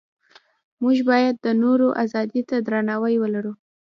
موږ 0.81 0.97
باید 1.09 1.35
د 1.45 1.47
نورو 1.63 1.87
ازادۍ 2.03 2.41
ته 2.49 2.55
درناوی 2.67 3.15
ولرو. 3.19 3.53